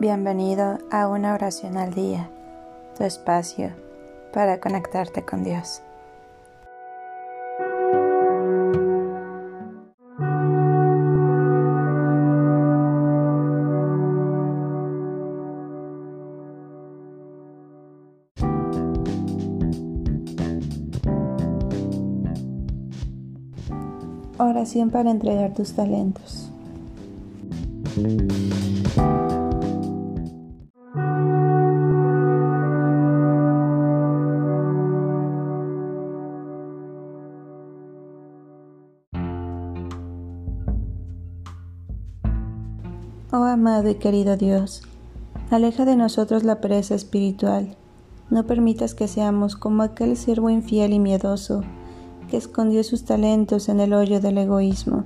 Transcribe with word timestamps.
Bienvenido 0.00 0.78
a 0.90 1.08
una 1.08 1.34
oración 1.34 1.76
al 1.76 1.92
día, 1.92 2.30
tu 2.96 3.04
espacio 3.04 3.70
para 4.32 4.58
conectarte 4.58 5.26
con 5.26 5.44
Dios. 5.44 5.82
Oración 24.38 24.88
para 24.88 25.10
entregar 25.10 25.52
tus 25.52 25.74
talentos. 25.74 26.50
Oh 43.32 43.44
amado 43.44 43.88
y 43.88 43.94
querido 43.94 44.36
Dios, 44.36 44.82
aleja 45.52 45.84
de 45.84 45.94
nosotros 45.94 46.42
la 46.42 46.60
pereza 46.60 46.96
espiritual. 46.96 47.76
No 48.28 48.44
permitas 48.44 48.96
que 48.96 49.06
seamos 49.06 49.54
como 49.54 49.84
aquel 49.84 50.16
siervo 50.16 50.50
infiel 50.50 50.92
y 50.92 50.98
miedoso 50.98 51.62
que 52.28 52.36
escondió 52.36 52.82
sus 52.82 53.04
talentos 53.04 53.68
en 53.68 53.78
el 53.78 53.92
hoyo 53.92 54.20
del 54.20 54.36
egoísmo. 54.36 55.04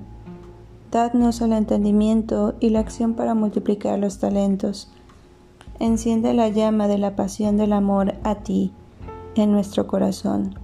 Dadnos 0.91 1.42
el 1.42 1.52
entendimiento 1.52 2.54
y 2.60 2.71
la 2.71 2.80
acción 2.80 3.12
para 3.12 3.34
multiplicar 3.34 3.99
los 3.99 4.18
talentos. 4.18 4.90
Enciende 5.79 6.32
la 6.32 6.49
llama 6.49 6.88
de 6.88 6.96
la 6.96 7.16
pasión 7.16 7.59
del 7.59 7.74
amor 7.74 8.15
a 8.23 8.37
ti 8.37 8.73
en 9.34 9.52
nuestro 9.52 9.87
corazón, 9.87 10.59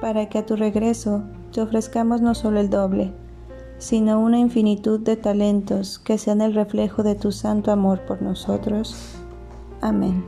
para 0.00 0.28
que 0.28 0.38
a 0.38 0.46
tu 0.46 0.54
regreso 0.54 1.24
te 1.52 1.62
ofrezcamos 1.62 2.20
no 2.20 2.36
solo 2.36 2.60
el 2.60 2.70
doble, 2.70 3.12
sino 3.78 4.20
una 4.20 4.38
infinitud 4.38 5.00
de 5.00 5.16
talentos 5.16 5.98
que 5.98 6.18
sean 6.18 6.40
el 6.40 6.54
reflejo 6.54 7.02
de 7.02 7.14
tu 7.14 7.32
santo 7.32 7.70
amor 7.70 8.00
por 8.06 8.22
nosotros. 8.22 9.16
Amén. 9.80 10.24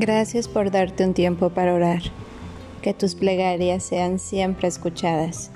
Gracias 0.00 0.46
por 0.46 0.70
darte 0.70 1.04
un 1.04 1.12
tiempo 1.12 1.50
para 1.50 1.74
orar. 1.74 2.02
Que 2.82 2.94
tus 2.94 3.16
plegarias 3.16 3.82
sean 3.82 4.20
siempre 4.20 4.68
escuchadas. 4.68 5.50